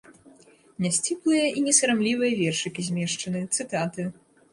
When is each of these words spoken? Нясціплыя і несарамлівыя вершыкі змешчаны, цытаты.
Нясціплыя 0.85 1.45
і 1.59 1.61
несарамлівыя 1.65 2.33
вершыкі 2.39 2.81
змешчаны, 2.87 3.43
цытаты. 3.59 4.09